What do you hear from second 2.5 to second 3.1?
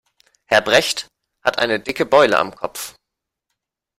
Kopf.